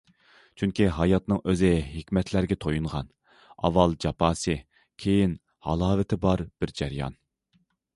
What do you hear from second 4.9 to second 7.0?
كېيىن ھالاۋىتى بار بىر